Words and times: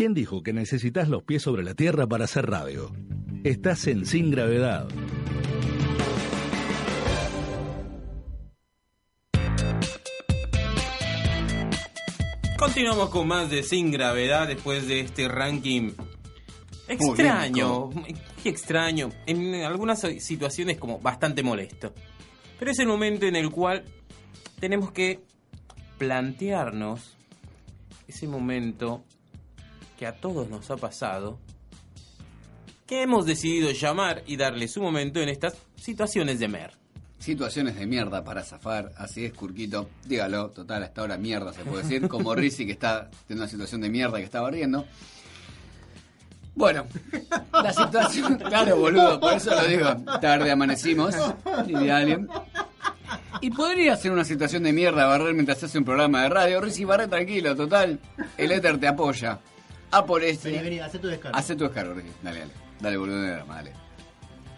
¿Quién 0.00 0.14
dijo 0.14 0.42
que 0.42 0.54
necesitas 0.54 1.10
los 1.10 1.24
pies 1.24 1.42
sobre 1.42 1.62
la 1.62 1.74
tierra 1.74 2.06
para 2.06 2.24
hacer 2.24 2.46
radio? 2.46 2.90
Estás 3.44 3.86
en 3.86 4.06
Sin 4.06 4.30
Gravedad. 4.30 4.88
Continuamos 12.58 13.10
con 13.10 13.28
más 13.28 13.50
de 13.50 13.62
Sin 13.62 13.90
Gravedad 13.90 14.48
después 14.48 14.88
de 14.88 15.00
este 15.00 15.28
ranking 15.28 15.90
extraño, 16.88 17.88
muy 17.88 18.16
extraño, 18.42 19.10
en 19.26 19.56
algunas 19.56 20.00
situaciones 20.00 20.78
como 20.78 20.98
bastante 20.98 21.42
molesto. 21.42 21.92
Pero 22.58 22.70
es 22.70 22.78
el 22.78 22.88
momento 22.88 23.26
en 23.26 23.36
el 23.36 23.50
cual 23.50 23.84
tenemos 24.60 24.92
que 24.92 25.20
plantearnos 25.98 27.18
ese 28.08 28.26
momento 28.26 29.04
que 30.00 30.06
a 30.06 30.14
todos 30.14 30.48
nos 30.48 30.70
ha 30.70 30.78
pasado, 30.78 31.38
que 32.86 33.02
hemos 33.02 33.26
decidido 33.26 33.70
llamar 33.70 34.22
y 34.26 34.38
darle 34.38 34.66
su 34.66 34.80
momento 34.80 35.20
en 35.20 35.28
estas 35.28 35.58
situaciones 35.76 36.40
de 36.40 36.48
mer. 36.48 36.72
Situaciones 37.18 37.76
de 37.76 37.86
mierda 37.86 38.24
para 38.24 38.42
zafar, 38.42 38.92
así 38.96 39.26
es, 39.26 39.34
Curquito. 39.34 39.90
Dígalo, 40.06 40.52
total, 40.52 40.84
hasta 40.84 41.02
ahora 41.02 41.18
mierda 41.18 41.52
se 41.52 41.64
puede 41.66 41.82
decir. 41.82 42.08
Como 42.08 42.34
Rizzi 42.34 42.64
que 42.64 42.72
está 42.72 43.10
teniendo 43.26 43.44
una 43.44 43.50
situación 43.50 43.82
de 43.82 43.90
mierda 43.90 44.16
que 44.16 44.24
estaba 44.24 44.50
riendo. 44.50 44.86
Bueno, 46.54 46.86
la 47.52 47.72
situación. 47.74 48.38
Claro, 48.38 48.76
boludo, 48.76 49.20
por 49.20 49.34
eso 49.34 49.54
lo 49.54 49.68
digo. 49.68 49.96
Tarde 50.18 50.50
amanecimos. 50.50 51.14
Y 51.68 51.90
alguien. 51.90 52.26
Y 53.42 53.50
podría 53.50 53.96
ser 53.96 54.12
una 54.12 54.24
situación 54.24 54.62
de 54.62 54.72
mierda 54.72 55.04
barrer 55.04 55.34
mientras 55.34 55.62
hace 55.62 55.76
un 55.76 55.84
programa 55.84 56.22
de 56.22 56.30
radio. 56.30 56.62
Rizzi, 56.62 56.86
barre 56.86 57.06
tranquilo, 57.06 57.54
total. 57.54 58.00
El 58.38 58.52
éter 58.52 58.80
te 58.80 58.88
apoya. 58.88 59.40
A 59.90 60.06
por 60.06 60.22
este. 60.22 60.50
Vení, 60.50 60.62
vení, 60.62 60.78
hacé 60.80 60.98
tu 60.98 61.08
descargo. 61.08 61.36
Hacé 61.36 61.56
tu 61.56 61.64
descargo, 61.64 61.94
Rizzi. 61.94 62.10
Dale, 62.22 62.40
dale. 62.40 62.52
Dale, 62.80 62.96
boludo, 62.96 63.22
dale. 63.46 63.72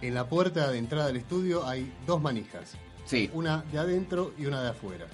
En 0.01 0.15
la 0.15 0.29
puerta 0.29 0.71
de 0.71 0.79
entrada 0.79 1.07
del 1.07 1.17
estudio 1.17 1.67
hay 1.67 1.93
dos 2.07 2.21
manijas. 2.21 2.73
Sí. 3.07 3.31
Una 3.33 3.63
de 3.73 3.79
adentro 3.79 4.33
y 4.39 4.47
una 4.47 4.63
de 4.63 4.71
afuera. 4.71 5.07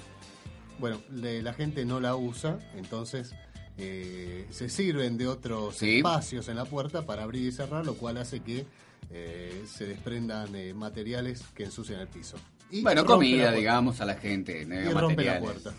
Bueno, 0.78 1.00
le- 1.12 1.42
la 1.42 1.52
gente 1.52 1.84
no 1.84 2.00
la 2.00 2.16
usa, 2.16 2.58
entonces 2.76 3.34
eh, 3.78 4.46
se 4.50 4.68
sirven 4.68 5.16
de 5.18 5.26
otros 5.28 5.76
Sí. 5.76 5.98
espacios 5.98 6.48
en 6.48 6.56
la 6.56 6.64
puerta 6.64 7.06
para 7.06 7.22
abrir 7.22 7.46
y 7.48 7.52
cerrar, 7.52 7.84
lo 7.86 7.94
cual 7.94 8.16
hace 8.18 8.40
que 8.40 8.66
eh, 9.10 9.64
se 9.66 9.86
desprendan 9.86 10.54
eh, 10.54 10.74
materiales 10.74 11.42
que 11.54 11.64
ensucian 11.64 12.00
el 12.00 12.08
piso. 12.08 12.36
Y 12.70 12.82
Bueno, 12.82 13.02
rompe 13.02 13.10
la 13.10 13.14
comida, 13.16 13.42
puerta. 13.44 13.56
digamos, 13.58 14.00
a 14.00 14.04
la 14.04 14.14
gente. 14.16 14.62
Y 14.62 14.64
rompe 14.64 14.92
la 14.94 15.02
materiales 15.02 15.42
puerta. 15.42 15.72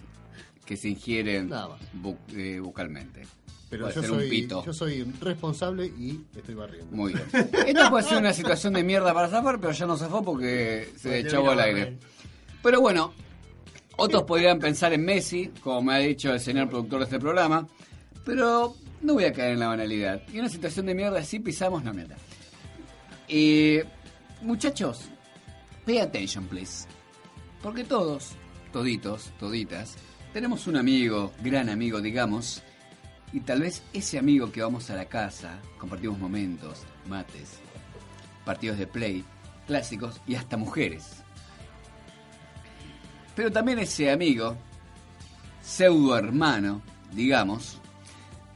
Que 0.65 0.77
se 0.77 0.89
ingieren 0.89 1.49
Nada 1.49 1.67
más. 1.69 1.81
bu- 1.93 2.17
eh, 2.35 2.59
bucalmente. 2.59 3.23
Pero 3.69 3.83
Puede 3.85 3.95
yo 3.95 4.01
ser 4.01 4.11
un 4.11 4.17
soy, 4.19 4.29
pito. 4.29 4.65
yo 4.65 4.73
soy 4.73 5.03
responsable 5.21 5.85
y 5.85 6.21
estoy 6.35 6.55
barriendo. 6.55 6.95
Muy 6.95 7.13
bien. 7.13 7.25
Esta 7.67 7.89
puede 7.89 8.03
ser 8.03 8.17
una 8.17 8.33
situación 8.33 8.73
de 8.73 8.83
mierda 8.83 9.13
para 9.13 9.27
zafar, 9.29 9.59
pero 9.59 9.73
ya 9.73 9.85
no 9.85 9.95
zafó 9.95 10.23
porque 10.23 10.89
se 10.95 11.09
Porque 11.09 11.19
echó 11.19 11.49
al 11.51 11.59
aire. 11.59 11.97
Pero 12.63 12.81
bueno, 12.81 13.13
otros 13.95 14.23
podrían 14.23 14.57
pensar 14.59 14.91
en 14.93 15.05
Messi, 15.05 15.51
como 15.61 15.83
me 15.83 15.93
ha 15.93 15.97
dicho 15.99 16.33
el 16.33 16.39
señor 16.39 16.67
productor 16.69 16.99
de 16.99 17.05
este 17.05 17.19
programa, 17.19 17.67
pero 18.25 18.75
no 19.01 19.13
voy 19.13 19.25
a 19.25 19.33
caer 19.33 19.53
en 19.53 19.59
la 19.59 19.67
banalidad. 19.67 20.23
Y 20.33 20.39
una 20.39 20.49
situación 20.49 20.87
de 20.87 20.95
mierda, 20.95 21.23
si 21.23 21.39
pisamos, 21.39 21.83
no 21.83 21.93
mierda. 21.93 22.15
Y 23.27 23.79
muchachos, 24.41 25.01
pay 25.85 25.99
attention, 25.99 26.47
please. 26.47 26.87
Porque 27.61 27.83
todos, 27.83 28.31
toditos, 28.73 29.31
toditas, 29.39 29.95
tenemos 30.33 30.65
un 30.67 30.77
amigo, 30.77 31.31
gran 31.43 31.69
amigo, 31.69 32.01
digamos, 32.01 32.63
y 33.31 33.41
tal 33.41 33.61
vez 33.61 33.83
ese 33.93 34.17
amigo 34.17 34.51
que 34.51 34.61
vamos 34.61 34.89
a 34.89 34.95
la 34.95 35.05
casa, 35.05 35.59
compartimos 35.77 36.17
momentos, 36.17 36.83
mates, 37.07 37.59
partidos 38.45 38.77
de 38.77 38.87
play, 38.87 39.23
clásicos 39.67 40.19
y 40.25 40.35
hasta 40.35 40.57
mujeres. 40.57 41.23
Pero 43.35 43.51
también 43.51 43.79
ese 43.79 44.11
amigo, 44.11 44.57
pseudo 45.61 46.17
hermano, 46.17 46.81
digamos, 47.13 47.79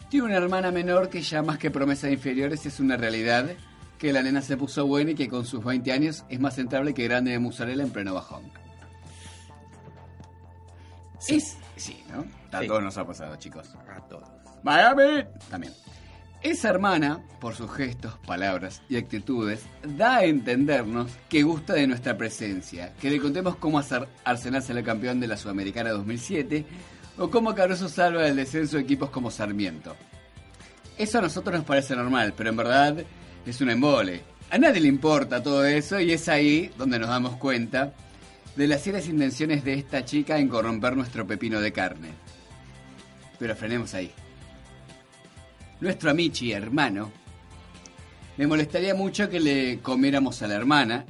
tiene 0.10 0.26
una 0.28 0.38
hermana 0.38 0.72
menor 0.72 1.10
que 1.10 1.22
ya 1.22 1.42
más 1.42 1.58
que 1.58 1.72
promesas 1.72 2.12
inferiores 2.12 2.66
es 2.66 2.80
una 2.80 2.98
realidad 2.98 3.52
que 3.98 4.12
la 4.12 4.22
nena 4.22 4.42
se 4.42 4.58
puso 4.58 4.86
buena 4.86 5.12
y 5.12 5.16
que 5.16 5.30
con 5.30 5.46
sus 5.46 5.64
20 5.64 5.92
años 5.92 6.26
es 6.30 6.40
más 6.40 6.58
entrable 6.58 6.94
que 6.94 7.06
grande 7.06 7.32
de 7.32 7.40
mozzarella 7.40 7.84
en 7.84 7.92
pleno 7.92 8.14
bajón. 8.14 8.63
Sí. 11.26 11.36
Es- 11.36 11.58
sí, 11.76 12.04
¿no? 12.10 12.26
A 12.56 12.62
Sí. 12.62 12.68
todos 12.68 12.84
nos 12.84 12.98
ha 12.98 13.06
pasado, 13.08 13.36
chicos. 13.38 13.70
A 13.90 14.00
todos. 14.08 14.28
Miami. 14.64 15.26
También. 15.50 15.74
Esa 16.42 16.70
hermana, 16.70 17.24
por 17.40 17.56
sus 17.56 17.72
gestos, 17.72 18.18
palabras 18.28 18.82
y 18.90 18.98
actitudes, 18.98 19.62
da 19.82 20.18
a 20.18 20.24
entendernos 20.26 21.10
que 21.30 21.42
gusta 21.44 21.74
de 21.74 21.88
nuestra 21.88 22.18
presencia, 22.18 22.94
que 23.00 23.10
le 23.10 23.22
contemos 23.22 23.56
cómo 23.56 23.80
hacer 23.80 24.08
Arsenal 24.26 24.62
ser 24.62 24.78
el 24.78 24.84
campeón 24.84 25.22
de 25.22 25.28
la 25.28 25.38
Sudamericana 25.38 25.92
2007 25.92 26.66
o 27.18 27.30
cómo 27.30 27.56
Caruso 27.56 27.88
salva 27.88 28.24
del 28.24 28.36
descenso 28.36 28.76
de 28.76 28.84
equipos 28.84 29.10
como 29.10 29.32
Sarmiento. 29.32 29.96
Eso 30.98 31.20
a 31.20 31.22
nosotros 31.22 31.56
nos 31.56 31.66
parece 31.66 31.96
normal, 31.96 32.34
pero 32.36 32.50
en 32.50 32.58
verdad 32.58 32.98
es 33.46 33.62
un 33.62 33.70
embole. 33.70 34.22
A 34.52 34.58
nadie 34.58 34.82
le 34.82 34.90
importa 34.90 35.42
todo 35.42 35.66
eso 35.66 35.98
y 36.00 36.12
es 36.12 36.28
ahí 36.28 36.72
donde 36.78 37.00
nos 37.00 37.08
damos 37.10 37.38
cuenta 37.38 37.94
de 38.56 38.68
las 38.68 38.82
serias 38.82 39.08
intenciones 39.08 39.64
de 39.64 39.74
esta 39.74 40.06
chica 40.06 40.38
en 40.38 40.48
corromper 40.48 40.96
nuestro 40.96 41.26
pepino 41.26 41.60
de 41.60 41.72
carne. 41.72 42.10
Pero 43.40 43.56
frenemos 43.56 43.94
ahí. 43.94 44.12
Nuestro 45.82 46.12
amichi 46.12 46.52
hermano 46.52 47.12
le 48.38 48.48
molestaría 48.48 48.96
mucho 48.96 49.30
que 49.30 49.40
le 49.40 49.80
comiéramos 49.80 50.42
a 50.42 50.48
la 50.48 50.56
hermana. 50.56 51.06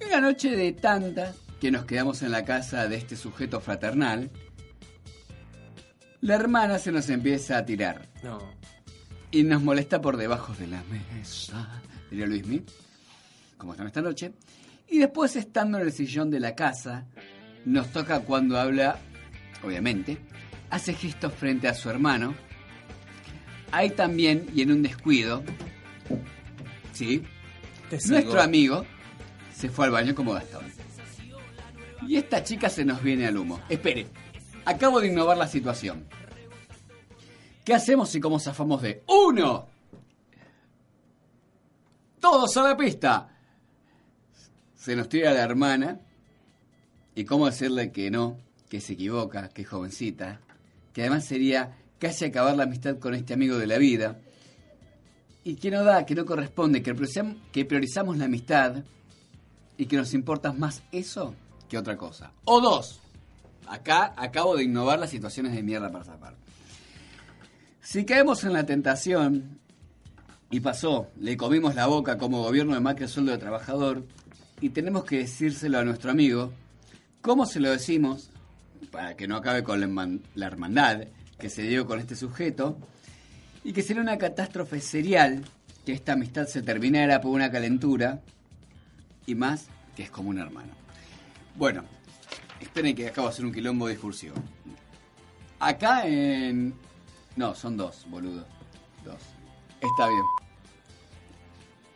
Y 0.00 0.04
una 0.04 0.20
noche 0.20 0.50
de 0.56 0.72
tantas 0.72 1.36
que 1.60 1.70
nos 1.70 1.84
quedamos 1.84 2.22
en 2.22 2.30
la 2.30 2.44
casa 2.44 2.88
de 2.88 2.96
este 2.96 3.16
sujeto 3.16 3.60
fraternal, 3.60 4.30
la 6.20 6.34
hermana 6.34 6.78
se 6.78 6.90
nos 6.92 7.08
empieza 7.10 7.58
a 7.58 7.64
tirar 7.64 8.08
No. 8.22 8.38
y 9.30 9.42
nos 9.44 9.62
molesta 9.62 10.00
por 10.00 10.16
debajo 10.16 10.52
de 10.54 10.66
la 10.68 10.82
mesa, 10.84 11.82
diría 12.10 12.26
Luismi, 12.26 12.62
como 13.56 13.72
están 13.72 13.86
esta 13.88 14.02
noche. 14.02 14.32
Y 14.88 14.98
después, 14.98 15.36
estando 15.36 15.78
en 15.78 15.84
el 15.84 15.92
sillón 15.92 16.30
de 16.30 16.40
la 16.40 16.54
casa, 16.54 17.06
nos 17.64 17.92
toca 17.92 18.20
cuando 18.20 18.58
habla, 18.58 18.98
obviamente, 19.62 20.18
hace 20.70 20.94
gestos 20.94 21.34
frente 21.34 21.68
a 21.68 21.74
su 21.74 21.90
hermano. 21.90 22.34
Ahí 23.70 23.90
también, 23.90 24.46
y 24.54 24.62
en 24.62 24.72
un 24.72 24.82
descuido, 24.82 25.42
¿sí? 26.92 27.22
Nuestro 28.08 28.40
amigo 28.40 28.86
se 29.54 29.68
fue 29.68 29.86
al 29.86 29.90
baño 29.90 30.14
como 30.14 30.32
Gastón. 30.32 30.64
Y 32.06 32.16
esta 32.16 32.42
chica 32.42 32.70
se 32.70 32.84
nos 32.84 33.02
viene 33.02 33.26
al 33.26 33.36
humo. 33.36 33.60
Espere, 33.68 34.06
acabo 34.64 35.00
de 35.00 35.08
innovar 35.08 35.36
la 35.36 35.46
situación. 35.46 36.06
¿Qué 37.64 37.74
hacemos 37.74 38.08
si 38.08 38.20
como 38.20 38.40
zafamos 38.40 38.80
de 38.80 39.02
uno? 39.06 39.66
Todos 42.18 42.56
a 42.56 42.62
la 42.62 42.76
pista. 42.76 43.37
Se 44.78 44.96
nos 44.96 45.08
tira 45.10 45.34
la 45.34 45.42
hermana. 45.42 46.00
¿Y 47.14 47.24
cómo 47.24 47.46
decirle 47.46 47.92
que 47.92 48.10
no? 48.10 48.38
Que 48.70 48.80
se 48.80 48.94
equivoca, 48.94 49.48
que 49.50 49.64
jovencita. 49.64 50.40
Que 50.94 51.02
además 51.02 51.24
sería 51.26 51.76
casi 51.98 52.24
acabar 52.24 52.56
la 52.56 52.62
amistad 52.62 52.98
con 52.98 53.12
este 53.14 53.34
amigo 53.34 53.58
de 53.58 53.66
la 53.66 53.76
vida 53.76 54.18
y 55.44 55.56
que 55.56 55.70
no 55.70 55.82
da, 55.82 56.06
que 56.06 56.14
no 56.14 56.24
corresponde, 56.24 56.82
que 56.82 56.94
priorizam- 56.94 57.36
que 57.52 57.64
priorizamos 57.64 58.16
la 58.18 58.26
amistad 58.26 58.84
y 59.76 59.86
que 59.86 59.96
nos 59.96 60.14
importa 60.14 60.52
más 60.52 60.82
eso 60.92 61.34
que 61.68 61.76
otra 61.78 61.96
cosa. 61.96 62.32
O 62.44 62.60
dos, 62.60 63.00
acá 63.66 64.14
acabo 64.16 64.56
de 64.56 64.64
innovar 64.64 64.98
las 64.98 65.10
situaciones 65.10 65.54
de 65.54 65.62
mierda 65.62 65.90
para 65.90 66.04
zafar. 66.04 66.36
Si 67.80 68.04
caemos 68.04 68.44
en 68.44 68.52
la 68.52 68.66
tentación, 68.66 69.58
y 70.50 70.60
pasó, 70.60 71.08
le 71.18 71.36
comimos 71.36 71.74
la 71.74 71.86
boca 71.86 72.18
como 72.18 72.42
gobierno 72.42 72.74
de 72.74 72.80
Macri 72.80 73.08
sueldo 73.08 73.32
de 73.32 73.38
trabajador, 73.38 74.04
y 74.60 74.70
tenemos 74.70 75.04
que 75.04 75.18
decírselo 75.18 75.78
a 75.78 75.84
nuestro 75.84 76.10
amigo, 76.10 76.52
¿cómo 77.20 77.46
se 77.46 77.60
lo 77.60 77.70
decimos? 77.70 78.30
Para 78.90 79.16
que 79.16 79.28
no 79.28 79.36
acabe 79.36 79.62
con 79.62 79.80
la, 79.80 79.86
herman- 79.86 80.20
la 80.34 80.46
hermandad 80.46 81.04
que 81.38 81.48
se 81.50 81.62
dio 81.62 81.86
con 81.86 82.00
este 82.00 82.16
sujeto, 82.16 82.78
y 83.64 83.72
que 83.72 83.82
sería 83.82 84.02
una 84.02 84.18
catástrofe 84.18 84.80
serial 84.80 85.44
que 85.84 85.92
esta 85.92 86.12
amistad 86.12 86.46
se 86.46 86.62
terminara 86.62 87.20
por 87.20 87.32
una 87.32 87.50
calentura 87.50 88.20
y 89.26 89.34
más 89.34 89.66
que 89.96 90.04
es 90.04 90.10
como 90.10 90.30
un 90.30 90.38
hermano. 90.38 90.72
Bueno, 91.56 91.84
esperen 92.60 92.94
que 92.94 93.08
acabo 93.08 93.28
de 93.28 93.34
hacer 93.34 93.44
un 93.44 93.52
quilombo 93.52 93.88
discursivo. 93.88 94.34
Acá 95.60 96.06
en... 96.06 96.74
No, 97.36 97.54
son 97.54 97.76
dos, 97.76 98.06
boludo. 98.08 98.46
Dos. 99.04 99.20
Está 99.80 100.08
bien. 100.08 100.22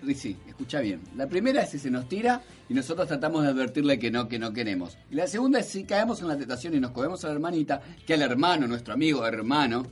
Rizzi, 0.02 0.36
escucha 0.48 0.80
bien. 0.80 1.00
La 1.16 1.26
primera 1.28 1.62
es 1.62 1.70
si 1.70 1.78
se 1.78 1.90
nos 1.90 2.08
tira 2.08 2.42
y 2.68 2.74
nosotros 2.74 3.06
tratamos 3.06 3.42
de 3.44 3.50
advertirle 3.50 3.98
que 3.98 4.10
no, 4.10 4.26
que 4.28 4.38
no 4.38 4.52
queremos. 4.52 4.98
Y 5.10 5.14
la 5.14 5.26
segunda 5.26 5.60
es 5.60 5.66
si 5.66 5.84
caemos 5.84 6.20
en 6.20 6.28
la 6.28 6.36
tentación 6.36 6.74
y 6.74 6.80
nos 6.80 6.90
comemos 6.90 7.24
a 7.24 7.28
la 7.28 7.34
hermanita, 7.34 7.80
que 8.06 8.14
al 8.14 8.22
hermano, 8.22 8.66
nuestro 8.66 8.94
amigo 8.94 9.24
hermano, 9.26 9.84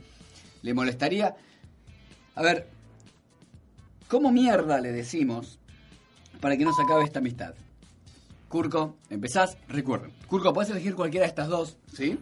le 0.63 0.73
molestaría. 0.73 1.33
A 2.35 2.41
ver, 2.41 2.67
¿cómo 4.07 4.31
mierda 4.31 4.79
le 4.81 4.91
decimos 4.91 5.59
para 6.39 6.57
que 6.57 6.65
no 6.65 6.73
se 6.73 6.81
acabe 6.83 7.03
esta 7.05 7.19
amistad? 7.19 7.53
Curco, 8.49 8.97
empezás, 9.09 9.57
recuerden. 9.69 10.11
Curco, 10.27 10.51
puedes 10.53 10.71
elegir 10.71 10.93
cualquiera 10.93 11.25
de 11.25 11.29
estas 11.29 11.47
dos, 11.47 11.77
¿sí? 11.93 12.17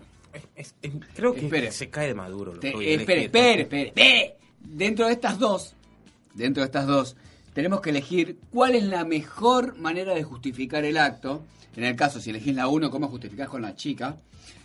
Es- 0.55 0.75
es- 0.83 0.93
creo 1.15 1.33
que 1.33 1.45
Espere. 1.45 1.71
se 1.71 1.89
cae 1.89 2.07
de 2.09 2.13
maduro. 2.13 2.53
Lo 2.53 2.59
Te- 2.59 2.67
espere, 2.69 3.25
espere, 3.25 3.61
espere, 3.63 3.87
espere. 3.87 4.37
Dentro 4.59 5.07
de 5.07 5.13
estas 5.13 5.39
dos, 5.39 5.75
dentro 6.35 6.61
de 6.61 6.65
estas 6.67 6.85
dos, 6.85 7.15
tenemos 7.59 7.81
que 7.81 7.89
elegir 7.89 8.39
cuál 8.51 8.73
es 8.75 8.83
la 8.85 9.03
mejor 9.03 9.77
manera 9.77 10.13
de 10.13 10.23
justificar 10.23 10.85
el 10.85 10.97
acto. 10.97 11.45
En 11.75 11.83
el 11.83 11.93
caso, 11.97 12.21
si 12.21 12.29
elegís 12.29 12.55
la 12.55 12.69
uno, 12.69 12.89
cómo 12.89 13.09
justificás 13.09 13.49
con 13.49 13.61
la 13.61 13.75
chica. 13.75 14.15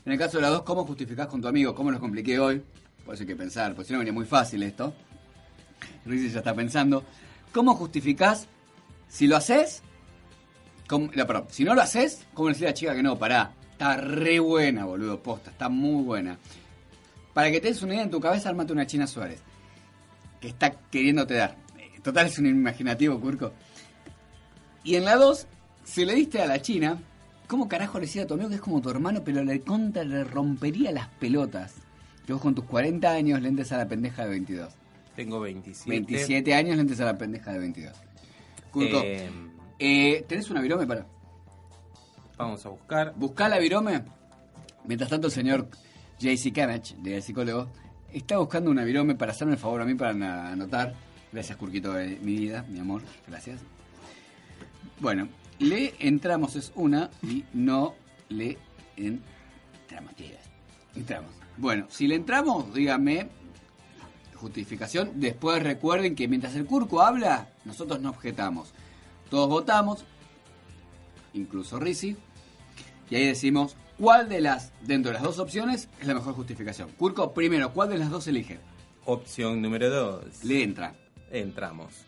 En 0.06 0.12
el 0.12 0.18
caso 0.18 0.36
de 0.38 0.42
la 0.42 0.48
dos, 0.50 0.62
cómo 0.62 0.84
justificás 0.84 1.26
con 1.26 1.40
tu 1.42 1.48
amigo. 1.48 1.74
¿Cómo 1.74 1.90
lo 1.90 1.98
compliqué 1.98 2.38
hoy? 2.38 2.62
Por 3.04 3.14
eso 3.14 3.24
hay 3.24 3.26
que 3.26 3.34
pensar, 3.34 3.74
porque 3.74 3.88
si 3.88 3.92
no 3.92 3.98
venía 3.98 4.12
muy 4.12 4.26
fácil 4.26 4.62
esto. 4.62 4.94
Rizzi 6.06 6.30
ya 6.30 6.38
está 6.38 6.54
pensando. 6.54 7.02
¿Cómo 7.52 7.74
justificás 7.74 8.46
si 9.08 9.26
lo 9.26 9.36
haces? 9.36 9.82
¿Cómo- 10.86 11.10
no, 11.12 11.26
perdón, 11.26 11.46
si 11.50 11.64
no 11.64 11.74
lo 11.74 11.82
haces, 11.82 12.24
¿cómo 12.32 12.48
decís 12.48 12.62
a 12.62 12.66
la 12.66 12.74
chica 12.74 12.94
que 12.94 13.02
no? 13.02 13.18
Pará, 13.18 13.54
está 13.72 13.96
re 13.96 14.38
buena, 14.38 14.84
boludo, 14.84 15.20
posta, 15.20 15.50
está 15.50 15.68
muy 15.68 16.04
buena. 16.04 16.38
Para 17.32 17.50
que 17.50 17.60
te 17.60 17.66
des 17.68 17.82
una 17.82 17.94
idea 17.94 18.04
en 18.04 18.10
tu 18.10 18.20
cabeza, 18.20 18.48
armate 18.50 18.72
una 18.72 18.86
China 18.86 19.08
Suárez. 19.08 19.40
Que 20.40 20.46
está 20.48 20.70
queriéndote 20.90 21.34
dar. 21.34 21.56
Total, 22.04 22.26
es 22.26 22.38
un 22.38 22.46
imaginativo, 22.46 23.18
Curco. 23.20 23.52
Y 24.84 24.94
en 24.96 25.04
la 25.06 25.16
2, 25.16 25.46
si 25.84 26.04
le 26.04 26.14
diste 26.14 26.40
a 26.40 26.46
la 26.46 26.60
China, 26.62 26.98
¿cómo 27.48 27.66
carajo 27.66 27.98
le 27.98 28.06
decía 28.06 28.22
a 28.22 28.26
tu 28.26 28.34
amigo 28.34 28.50
que 28.50 28.56
es 28.56 28.60
como 28.60 28.80
tu 28.80 28.90
hermano, 28.90 29.22
pero 29.24 29.42
le 29.42 29.60
contra 29.62 30.04
le 30.04 30.22
rompería 30.22 30.92
las 30.92 31.08
pelotas? 31.08 31.74
Que 32.26 32.32
vos 32.34 32.42
con 32.42 32.54
tus 32.54 32.64
40 32.66 33.10
años 33.10 33.40
le 33.40 33.48
entres 33.48 33.72
a 33.72 33.78
la 33.78 33.88
pendeja 33.88 34.24
de 34.24 34.28
22. 34.30 34.72
Tengo 35.16 35.40
27. 35.40 35.90
27 35.90 36.54
años 36.54 36.76
le 36.76 36.82
entres 36.82 37.00
a 37.00 37.06
la 37.06 37.16
pendeja 37.18 37.52
de 37.52 37.58
22. 37.58 37.92
Curco, 38.70 39.00
Eh, 39.02 39.28
eh, 39.78 40.24
¿tenés 40.28 40.50
una 40.50 40.60
virome 40.60 40.86
para? 40.86 41.06
vamos 42.36 42.64
a 42.66 42.68
buscar. 42.68 43.14
Buscá 43.16 43.48
la 43.48 43.58
virome. 43.58 44.02
Mientras 44.84 45.08
tanto, 45.08 45.28
el 45.28 45.32
señor 45.32 45.68
JC 46.18 46.52
Camach, 46.52 46.90
del 46.96 47.22
psicólogo, 47.22 47.68
está 48.12 48.36
buscando 48.38 48.70
una 48.70 48.84
virome 48.84 49.14
para 49.14 49.32
hacerme 49.32 49.54
el 49.54 49.58
favor 49.58 49.80
a 49.80 49.84
mí 49.86 49.94
para 49.94 50.10
anotar. 50.50 50.92
Gracias, 51.34 51.58
Curquito 51.58 51.92
de 51.94 52.16
mi 52.22 52.36
vida, 52.36 52.64
mi 52.68 52.78
amor. 52.78 53.02
Gracias. 53.26 53.60
Bueno, 55.00 55.26
le 55.58 55.92
entramos 55.98 56.54
es 56.54 56.70
una 56.76 57.10
y 57.24 57.42
no 57.52 57.96
le 58.28 58.56
entramos. 58.96 60.12
Entramos. 60.94 61.32
Bueno, 61.56 61.86
si 61.90 62.06
le 62.06 62.14
entramos, 62.14 62.72
dígame 62.72 63.30
justificación. 64.36 65.10
Después 65.16 65.60
recuerden 65.60 66.14
que 66.14 66.28
mientras 66.28 66.54
el 66.54 66.66
Curco 66.66 67.02
habla, 67.02 67.48
nosotros 67.64 68.00
no 68.00 68.10
objetamos. 68.10 68.72
Todos 69.28 69.48
votamos, 69.48 70.04
incluso 71.32 71.80
Rizzi, 71.80 72.16
y 73.10 73.16
ahí 73.16 73.26
decimos 73.26 73.76
cuál 73.98 74.28
de 74.28 74.40
las, 74.40 74.72
dentro 74.82 75.10
de 75.10 75.14
las 75.14 75.24
dos 75.24 75.40
opciones, 75.40 75.88
es 76.00 76.06
la 76.06 76.14
mejor 76.14 76.34
justificación. 76.34 76.90
Curco, 76.90 77.34
primero, 77.34 77.72
¿cuál 77.72 77.88
de 77.88 77.98
las 77.98 78.10
dos 78.10 78.24
elige? 78.28 78.60
Opción 79.04 79.60
número 79.60 79.90
2. 79.90 80.44
Le 80.44 80.62
entra. 80.62 80.94
Entramos. 81.30 82.04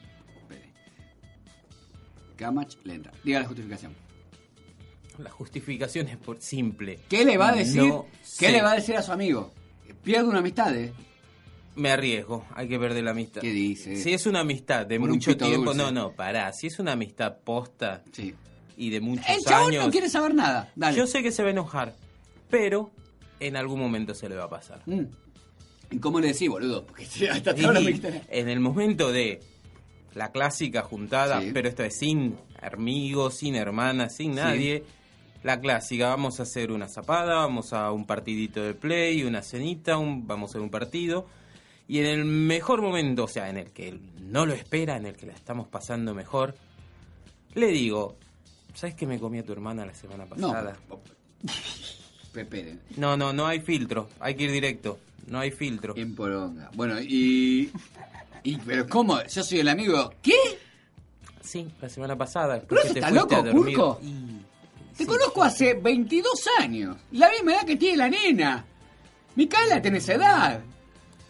Camach 2.36 2.74
le 2.84 2.94
entra. 2.94 3.12
Diga 3.24 3.40
la 3.40 3.46
justificación. 3.46 3.94
La 5.18 5.30
justificación 5.30 6.08
es 6.08 6.16
por 6.18 6.40
simple. 6.42 6.98
¿Qué 7.08 7.24
le 7.24 7.38
va 7.38 7.48
a 7.50 7.54
decir? 7.54 7.82
No 7.82 8.06
¿Qué 8.38 8.46
sé. 8.46 8.52
le 8.52 8.60
va 8.62 8.72
a 8.72 8.74
decir 8.76 8.96
a 8.96 9.02
su 9.02 9.12
amigo? 9.12 9.52
Pierde 10.04 10.28
una 10.28 10.40
amistad, 10.40 10.76
¿eh? 10.76 10.92
Me 11.74 11.90
arriesgo, 11.90 12.44
hay 12.54 12.68
que 12.68 12.78
perder 12.78 13.04
la 13.04 13.10
amistad. 13.12 13.40
¿Qué 13.40 13.50
dice? 13.50 13.96
Si 13.96 14.12
es 14.12 14.26
una 14.26 14.40
amistad 14.40 14.86
de 14.86 14.98
Por 15.00 15.08
mucho 15.10 15.36
tiempo, 15.36 15.72
dulce. 15.74 15.78
no, 15.78 15.90
no, 15.90 16.12
pará. 16.12 16.52
Si 16.52 16.66
es 16.66 16.78
una 16.78 16.92
amistad 16.92 17.38
posta 17.44 18.02
Sí. 18.12 18.34
y 18.76 18.90
de 18.90 19.00
muchos 19.00 19.26
El 19.28 19.42
chabón 19.42 19.70
años, 19.70 19.86
no 19.86 19.90
quiere 19.90 20.08
saber 20.10 20.34
nada. 20.34 20.70
Dale. 20.76 20.96
yo 20.96 21.06
sé 21.06 21.22
que 21.22 21.32
se 21.32 21.42
va 21.42 21.48
a 21.48 21.52
enojar, 21.52 21.94
pero 22.50 22.90
en 23.40 23.56
algún 23.56 23.80
momento 23.80 24.14
se 24.14 24.28
le 24.28 24.36
va 24.36 24.44
a 24.44 24.50
pasar. 24.50 24.82
Mm. 24.86 25.04
¿Y 25.91 25.99
cómo 25.99 26.21
le 26.21 26.29
decís, 26.29 26.49
boludo? 26.49 26.85
Porque 26.87 27.05
hasta 27.31 27.50
ahora 27.53 27.81
me 27.81 28.00
en 28.29 28.49
el 28.49 28.61
momento 28.61 29.12
de 29.12 29.41
la 30.15 30.33
clásica 30.33 30.83
juntada, 30.83 31.41
Sí. 31.43 31.50
pero 31.53 31.69
esto 31.69 31.85
es 31.85 31.97
sin 31.97 32.37
amigos, 32.61 33.35
sin 33.35 33.55
hermanas, 33.55 34.17
sin 34.17 34.33
Sí. 34.33 34.37
nadie. 34.37 34.85
La 35.43 35.61
clásica, 35.61 36.09
vamos 36.09 36.41
a 36.41 36.43
hacer 36.44 36.73
una 36.73 36.88
zapada, 36.88 37.37
vamos 37.37 37.73
a 37.73 37.93
un 37.93 38.05
partidito 38.06 38.62
de 38.62 38.75
play, 38.75 39.23
una 39.23 39.43
cenita, 39.43 39.97
un, 39.99 40.27
vamos 40.27 40.50
a 40.50 40.53
hacer 40.53 40.61
un 40.62 40.71
partido. 40.71 41.27
Y 41.87 41.99
en 42.00 42.06
el 42.06 42.25
mejor 42.25 42.83
momento, 42.83 43.25
o 43.25 43.29
sea, 43.29 43.49
en 43.49 43.59
el 43.59 43.71
que 43.71 43.97
no 44.23 44.44
lo 44.44 44.55
espera, 44.55 44.97
en 44.97 45.06
el 45.06 45.15
que 45.15 45.27
la 45.27 45.35
estamos 45.35 45.69
pasando 45.69 46.15
mejor, 46.15 46.56
le 47.55 47.69
digo, 47.69 48.17
¿sabes 48.75 48.97
que 48.97 49.06
me 49.06 49.21
comí 49.21 49.38
a 49.38 49.44
tu 49.44 49.53
hermana 49.53 49.87
la 49.87 49.94
semana 49.94 50.25
pasada? 50.27 50.77
No, 52.99 53.17
no, 53.17 53.33
no 53.33 53.47
hay 53.47 53.61
filtro, 53.61 54.11
hay 54.21 54.35
que 54.35 54.44
ir 54.44 54.50
directo, 54.53 54.99
no 55.26 55.38
hay 55.40 55.50
filtro. 55.50 55.94
En 55.96 56.14
poronga. 56.14 56.70
Bueno, 56.75 57.00
y... 57.00 57.70
y 58.43 58.56
¿Pero 58.58 58.87
cómo? 58.88 59.23
Yo 59.25 59.43
soy 59.43 59.61
el 59.61 59.69
amigo... 59.69 60.12
¿Qué? 60.23 60.34
Sí, 61.43 61.69
la 61.81 61.88
semana 61.88 62.17
pasada. 62.17 62.62
¿Pero 62.69 62.81
eso 62.82 62.93
te 62.93 62.99
está 63.00 63.11
loco. 63.11 63.43
Curco? 63.50 64.00
Y- 64.02 64.40
Te 64.96 65.05
sí, 65.05 65.06
conozco 65.06 65.43
sí. 65.43 65.46
hace 65.49 65.75
22 65.75 66.49
años. 66.61 66.96
La 67.12 67.31
misma 67.31 67.52
edad 67.55 67.64
que 67.67 67.76
tiene 67.76 67.96
la 67.99 68.08
nena. 68.08 68.64
Micaela 69.37 69.81
tiene 69.82 69.99
esa 69.99 70.14
edad. 70.14 70.61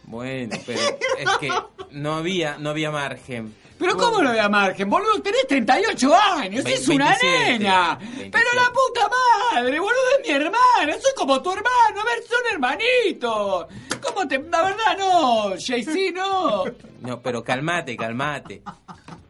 Bueno, 0.04 0.56
pero 0.64 0.80
es 1.18 1.38
que 1.40 1.48
no 1.90 2.14
había, 2.14 2.58
no 2.58 2.70
había 2.70 2.90
margen. 2.90 3.52
Pero 3.78 3.96
¿cómo 3.96 4.22
no 4.22 4.30
había 4.30 4.48
margen? 4.48 4.88
Boludo, 4.88 5.20
tenés 5.22 5.46
38 5.46 6.14
años, 6.14 6.64
Ve- 6.64 6.74
es 6.74 6.88
una 6.88 7.10
27, 7.10 7.58
nena. 7.58 7.96
27. 7.96 8.30
Pero 8.30 8.46
la 8.54 8.72
puta 8.72 9.10
madre, 9.52 9.78
boludo, 9.80 10.00
es 10.22 10.28
mi 10.28 10.34
hermana. 10.34 10.92
Soy 11.00 11.12
como 11.16 11.42
tu 11.42 11.50
hermano, 11.50 12.00
a 12.00 12.04
ver, 12.04 12.22
son 12.28 12.40
hermanitos. 12.52 13.66
¿Cómo 14.02 14.26
te...? 14.28 14.38
La 14.38 14.62
verdad, 14.62 14.96
no, 14.98 15.56
JC, 15.56 16.12
no. 16.14 16.64
No, 17.00 17.20
pero 17.20 17.44
calmate, 17.44 17.96
calmate. 17.96 18.62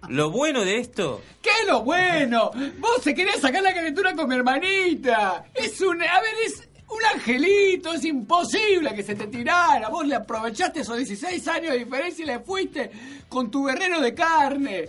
Lo 0.09 0.31
bueno 0.31 0.65
de 0.65 0.79
esto, 0.79 1.21
¿Qué 1.43 1.51
es 1.63 1.67
lo 1.67 1.83
bueno? 1.83 2.53
Vos 2.79 3.03
se 3.03 3.13
querés 3.15 3.41
sacar 3.41 3.63
la 3.63 3.75
calentura 3.75 4.15
con 4.15 4.29
mi 4.29 4.37
hermanita. 4.37 5.47
Es 5.53 5.81
un... 5.81 6.01
A 6.01 6.21
ver, 6.21 6.35
es 6.45 6.69
un 6.89 7.05
angelito. 7.15 7.93
Es 7.93 8.05
imposible 8.05 8.95
que 8.95 9.03
se 9.03 9.15
te 9.15 9.27
tirara. 9.27 9.89
Vos 9.89 10.07
le 10.07 10.15
aprovechaste 10.15 10.81
esos 10.81 10.97
16 10.97 11.47
años 11.49 11.73
de 11.73 11.79
diferencia 11.79 12.23
y 12.25 12.27
le 12.27 12.41
fuiste 12.41 12.91
con 13.29 13.51
tu 13.51 13.65
guerrero 13.67 14.01
de 14.01 14.15
carne. 14.15 14.89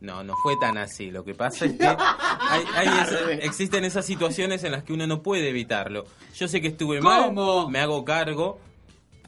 no, 0.00 0.22
no 0.22 0.34
fue 0.42 0.54
tan 0.60 0.76
así. 0.76 1.10
Lo 1.10 1.24
que 1.24 1.34
pasa 1.34 1.64
es 1.64 1.72
que 1.78 1.86
hay- 1.86 2.64
hay 2.74 2.88
esa- 2.88 3.32
existen 3.32 3.84
esas 3.84 4.04
situaciones 4.04 4.62
en 4.64 4.72
las 4.72 4.82
que 4.84 4.92
uno 4.92 5.06
no 5.06 5.22
puede 5.22 5.48
evitarlo. 5.48 6.04
Yo 6.36 6.46
sé 6.48 6.60
que 6.60 6.68
estuve 6.68 6.98
¿Cómo? 7.00 7.62
mal, 7.62 7.70
me 7.70 7.78
hago 7.80 8.04
cargo, 8.04 8.58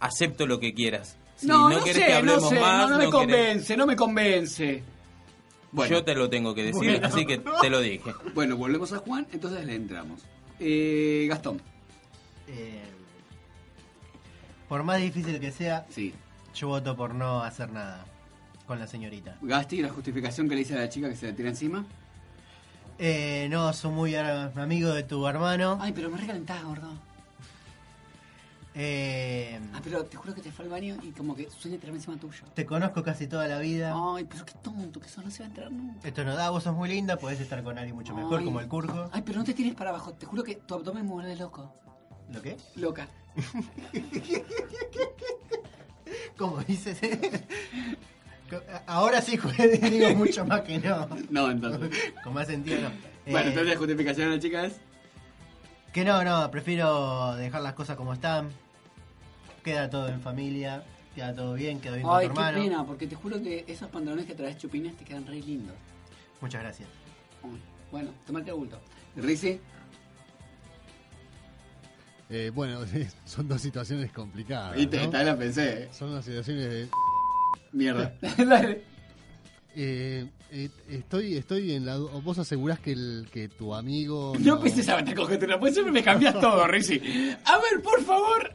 acepto 0.00 0.46
lo 0.46 0.60
que 0.60 0.74
quieras. 0.74 1.16
Si 1.36 1.46
no, 1.46 1.68
no, 1.70 1.82
querés 1.84 2.04
que 2.04 2.12
sé, 2.14 2.22
no 2.22 2.40
sé. 2.40 2.60
más, 2.60 2.88
no, 2.90 2.96
no 2.96 2.98
me 2.98 3.04
querés- 3.06 3.10
convence, 3.12 3.76
no 3.76 3.86
me 3.86 3.96
convence. 3.96 4.82
Bueno, 5.72 5.90
Yo 5.96 6.04
te 6.04 6.14
lo 6.14 6.28
tengo 6.30 6.54
que 6.54 6.62
decir, 6.62 6.90
Bueno. 6.92 7.06
así 7.06 7.26
que 7.26 7.38
te 7.38 7.70
lo 7.70 7.80
dije. 7.80 8.12
bueno, 8.34 8.56
volvemos 8.56 8.92
a 8.92 8.98
Juan, 8.98 9.26
entonces 9.32 9.64
le 9.66 9.74
entramos. 9.74 10.20
Eh, 10.58 11.26
Gastón, 11.28 11.60
Eh, 12.48 12.82
por 14.68 14.82
más 14.82 15.00
difícil 15.00 15.38
que 15.40 15.50
sea, 15.52 15.86
sí. 15.90 16.14
yo 16.54 16.68
voto 16.68 16.96
por 16.96 17.14
no 17.14 17.42
hacer 17.42 17.70
nada 17.70 18.04
con 18.66 18.78
la 18.78 18.86
señorita. 18.86 19.36
Gasti, 19.42 19.82
la 19.82 19.90
justificación 19.90 20.48
que 20.48 20.54
le 20.54 20.60
hice 20.62 20.74
a 20.74 20.78
la 20.80 20.88
chica 20.88 21.08
que 21.08 21.16
se 21.16 21.26
le 21.26 21.32
tira 21.32 21.48
encima. 21.50 21.84
Eh, 22.98 23.46
no, 23.50 23.72
soy 23.72 23.90
muy 23.92 24.14
amigo 24.16 24.90
de 24.90 25.02
tu 25.02 25.26
hermano. 25.26 25.78
Ay, 25.80 25.92
pero 25.92 26.08
me 26.10 26.16
recalentás, 26.18 26.64
gordo. 26.64 26.90
Eh, 28.74 29.55
Ah, 29.76 29.80
pero 29.84 30.04
te 30.06 30.16
juro 30.16 30.34
que 30.34 30.40
te 30.40 30.50
fue 30.50 30.64
al 30.64 30.70
baño 30.70 30.96
y 31.02 31.10
como 31.10 31.36
que 31.36 31.50
sueña 31.50 31.76
tirarme 31.76 31.98
encima 31.98 32.16
tuyo. 32.16 32.44
te 32.54 32.64
conozco 32.64 33.02
casi 33.02 33.26
toda 33.26 33.46
la 33.46 33.58
vida. 33.58 33.92
Ay, 33.94 34.24
pero 34.24 34.46
qué 34.46 34.54
tonto 34.62 34.98
que 35.00 35.06
eso 35.06 35.20
no 35.20 35.30
se 35.30 35.40
va 35.40 35.44
a 35.44 35.48
enterar 35.48 35.70
nunca. 35.70 36.08
Esto 36.08 36.24
no 36.24 36.34
da, 36.34 36.48
vos 36.48 36.62
sos 36.62 36.74
muy 36.74 36.88
linda, 36.88 37.18
podés 37.18 37.40
estar 37.40 37.62
con 37.62 37.76
alguien 37.76 37.94
mucho 37.94 38.14
mejor, 38.14 38.38
Ay. 38.38 38.44
como 38.46 38.60
el 38.60 38.68
Curco. 38.68 39.10
Ay, 39.12 39.20
pero 39.24 39.38
no 39.38 39.44
te 39.44 39.52
tires 39.52 39.74
para 39.74 39.90
abajo. 39.90 40.14
Te 40.14 40.24
juro 40.24 40.42
que 40.42 40.54
tu 40.54 40.74
abdomen 40.74 41.04
me 41.04 41.12
vuelve 41.12 41.36
loco. 41.36 41.74
¿Lo 42.32 42.40
qué? 42.40 42.56
Loca. 42.76 43.06
¿Cómo 46.38 46.62
dices? 46.62 46.98
Ahora 48.86 49.20
sí 49.20 49.38
digo 49.90 50.14
mucho 50.14 50.44
más 50.46 50.60
que 50.62 50.78
no. 50.78 51.08
No, 51.30 51.50
entonces. 51.50 51.90
Con 52.22 52.34
más 52.34 52.46
sentido 52.46 52.80
no. 52.82 52.90
Bueno, 53.26 53.40
Eh, 53.40 53.48
entonces 53.50 53.72
la 53.74 53.78
justificación 53.78 54.30
de 54.30 54.36
la 54.36 54.42
chica 54.42 54.64
es. 54.66 54.76
Que 55.92 56.04
no, 56.04 56.22
no, 56.22 56.48
prefiero 56.50 57.34
dejar 57.34 57.62
las 57.62 57.72
cosas 57.74 57.96
como 57.96 58.12
están. 58.12 58.50
Queda 59.66 59.90
todo 59.90 60.08
en 60.08 60.20
familia, 60.20 60.84
queda 61.12 61.34
todo 61.34 61.54
bien, 61.54 61.80
queda 61.80 61.96
bien 61.96 62.06
con 62.06 62.16
Ay, 62.16 62.28
tu 62.28 62.34
qué 62.34 62.40
hermano. 62.40 62.62
pena, 62.62 62.86
porque 62.86 63.06
te 63.08 63.16
juro 63.16 63.42
que 63.42 63.64
esos 63.66 63.88
pantalones 63.90 64.24
que 64.26 64.34
traes 64.36 64.56
chupines 64.58 64.96
te 64.96 65.04
quedan 65.04 65.26
re 65.26 65.40
lindos. 65.40 65.74
Muchas 66.40 66.62
gracias. 66.62 66.88
Bueno, 67.90 68.10
tomate 68.26 68.52
bulto. 68.52 68.80
Rizzi, 69.16 69.58
Eh, 72.30 72.50
bueno, 72.54 72.80
son 73.24 73.48
dos 73.48 73.60
situaciones 73.60 74.12
complicadas. 74.12 74.76
Viste, 74.76 74.98
¿no? 74.98 75.02
esta 75.04 75.18
vez 75.18 75.26
la 75.26 75.36
pensé. 75.36 75.82
eh. 75.82 75.88
Son 75.92 76.10
dos 76.12 76.24
situaciones 76.24 76.70
de... 76.70 76.88
Mierda. 77.72 78.14
Dale. 78.38 78.82
Eh, 79.74 80.28
eh, 80.52 80.70
estoy, 80.90 81.36
estoy 81.36 81.72
en 81.72 81.86
la... 81.86 81.96
Vos 81.98 82.38
asegurás 82.38 82.78
que, 82.80 82.92
el, 82.92 83.28
que 83.32 83.48
tu 83.48 83.74
amigo... 83.74 84.32
No 84.38 84.56
empieces 84.56 84.88
a 84.88 84.96
meter 84.96 85.14
conjetura, 85.16 85.58
pues 85.58 85.74
siempre 85.74 85.92
me 85.92 86.02
cambias 86.04 86.34
todo, 86.40 86.66
Rizzi. 86.68 87.00
A 87.44 87.58
ver, 87.58 87.82
por 87.82 88.02
favor. 88.04 88.54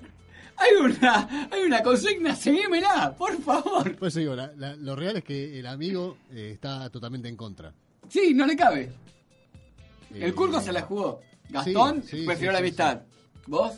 Hay 0.62 0.75
una, 0.75 1.48
hay 1.51 1.62
una 1.63 1.82
consigna, 1.82 2.36
seguímela, 2.36 3.15
por 3.18 3.41
favor. 3.41 3.96
Pues 3.98 4.13
digo, 4.13 4.36
la- 4.36 4.51
la- 4.56 4.75
lo 4.75 4.96
real 4.96 5.18
es 5.18 5.24
que 5.24 5.60
el 5.60 5.65
amigo 5.65 6.18
eh, 6.32 6.51
está 6.53 6.89
totalmente 6.89 7.27
en 7.27 7.36
contra. 7.36 7.74
Sí, 8.10 8.34
no 8.36 8.46
le 8.46 8.56
cabe. 8.56 8.91
El 10.13 10.24
Eh, 10.24 10.34
Curco 10.34 10.60
se 10.62 10.72
la 10.74 10.82
jugó. 10.84 11.22
Gastón 11.50 12.03
sí, 12.03 12.20
sí, 12.20 12.25
prefirió 12.25 12.51
sí, 12.51 12.53
la 12.53 12.60
amistad. 12.60 13.01
¿Vos? 13.48 13.74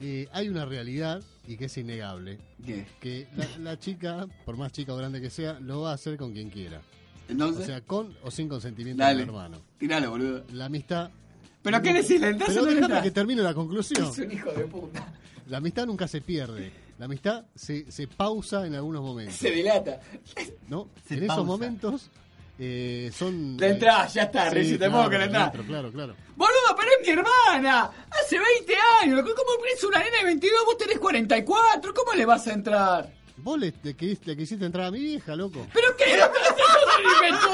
eh, 0.00 0.28
hay 0.32 0.48
una 0.48 0.64
realidad, 0.64 1.22
y 1.46 1.56
que 1.56 1.66
es 1.66 1.76
innegable, 1.78 2.38
¿Qué? 2.64 2.86
que 3.00 3.26
la, 3.36 3.46
la 3.58 3.78
chica, 3.78 4.26
por 4.44 4.56
más 4.56 4.72
chica 4.72 4.92
o 4.92 4.96
grande 4.96 5.20
que 5.20 5.30
sea, 5.30 5.58
lo 5.60 5.82
va 5.82 5.90
a 5.92 5.94
hacer 5.94 6.16
con 6.16 6.32
quien 6.32 6.50
quiera. 6.50 6.78
O 7.28 7.32
Entonces, 7.32 7.66
sea, 7.66 7.80
con 7.80 8.16
o 8.22 8.30
sin 8.30 8.48
consentimiento 8.48 9.02
Dale. 9.02 9.20
del 9.20 9.28
hermano. 9.28 9.60
tiralo, 9.78 10.10
boludo. 10.10 10.44
La 10.52 10.66
amistad... 10.66 11.10
¿Pero 11.62 11.80
qué 11.80 11.94
decís? 11.94 12.20
¿Le 12.20 12.28
entras 12.28 12.50
Pero 12.50 12.62
o 12.62 12.66
no 12.66 12.72
déjame 12.74 13.02
que 13.02 13.10
termine 13.10 13.40
la 13.42 13.54
conclusión. 13.54 14.04
Es 14.10 14.18
un 14.18 14.30
hijo 14.32 14.50
de 14.52 14.64
puta. 14.64 15.13
La 15.48 15.58
amistad 15.58 15.86
nunca 15.86 16.08
se 16.08 16.20
pierde. 16.20 16.72
La 16.98 17.06
amistad 17.06 17.44
se, 17.54 17.90
se 17.90 18.06
pausa 18.06 18.66
en 18.66 18.74
algunos 18.74 19.02
momentos. 19.02 19.34
Se 19.34 19.50
dilata. 19.50 20.00
¿no? 20.68 20.88
Se 21.06 21.14
en 21.14 21.24
esos 21.24 21.44
momentos 21.44 22.10
eh, 22.58 23.10
son... 23.12 23.56
Le 23.56 23.70
entrás, 23.70 24.14
ya 24.14 24.22
está, 24.24 24.50
Sí, 24.50 24.78
te 24.78 24.88
claro, 24.88 25.10
que 25.10 25.18
le 25.18 25.24
entro, 25.24 25.64
Claro, 25.66 25.90
claro. 25.92 26.14
Boludo, 26.36 26.76
pero 26.76 26.88
es 27.00 27.06
mi 27.06 27.12
hermana. 27.12 27.90
Hace 28.10 28.38
20 28.38 28.74
años. 29.02 29.20
¿Cómo 29.22 29.64
es 29.74 29.84
una 29.84 29.98
nena 29.98 30.18
de 30.18 30.24
22? 30.24 30.60
Vos 30.66 30.78
tenés 30.78 30.98
44. 30.98 31.94
¿Cómo 31.94 32.12
le 32.12 32.24
vas 32.24 32.46
a 32.46 32.52
entrar? 32.52 33.12
Vos 33.36 33.58
le, 33.58 33.74
le 33.82 33.94
quisiste, 33.94 34.26
le 34.30 34.36
quisiste 34.36 34.64
entrar 34.64 34.86
a 34.86 34.90
mi 34.90 35.00
vieja, 35.00 35.34
loco. 35.34 35.66
¿Pero 35.74 35.96
qué? 35.96 36.04
Esto 36.14 36.30
es 36.46 36.98
un 36.98 37.12
invento. 37.14 37.48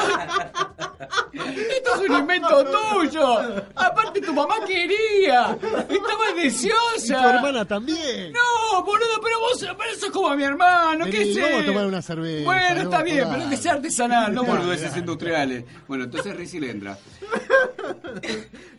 Esto 1.70 1.94
es 1.94 2.10
un 2.10 2.16
invento 2.18 2.64
tuyo. 2.66 3.38
Aparte, 3.74 4.20
tu 4.20 4.32
mamá 4.34 4.56
quería. 4.66 5.56
Estaba 5.62 6.30
Y 6.36 6.42
deseosa. 6.44 7.22
tu 7.22 7.28
hermana 7.28 7.64
también. 7.64 8.32
No, 8.32 8.82
boludo, 8.84 9.20
pero 9.22 9.40
vos 9.40 9.58
pero 9.60 9.94
sos 9.98 10.10
como 10.10 10.36
mi 10.36 10.44
hermano, 10.44 11.06
¿qué 11.06 11.32
sé? 11.34 11.40
vamos 11.40 11.62
a 11.62 11.66
tomar 11.66 11.86
una 11.86 12.02
cerveza, 12.02 12.44
Bueno, 12.44 12.74
no, 12.74 12.82
está 12.82 13.02
bien, 13.02 13.28
pero 13.30 13.48
que 13.50 13.56
sea 13.56 13.72
artesanal, 13.72 14.34
no 14.34 14.44
boludeces 14.44 14.96
industriales. 14.96 15.64
Bueno, 15.88 16.04
entonces 16.04 16.36
Rizzi 16.36 16.60
le 16.60 16.70
entra. 16.70 16.98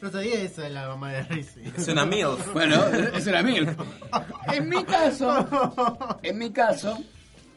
No 0.01 0.11
sabía 0.11 0.41
eso 0.41 0.61
de 0.61 0.69
la 0.69 0.87
mamá 0.87 1.11
de 1.11 1.23
Rizzi. 1.23 1.61
Es 1.77 1.87
una 1.87 2.05
MILF. 2.05 2.53
Bueno, 2.53 2.75
eso 3.13 3.29
era 3.29 3.43
mil. 3.43 3.67
En 4.51 4.69
mi 4.69 4.83
caso, 4.83 6.17
en 6.23 6.37
mi 6.37 6.51
caso, 6.51 6.97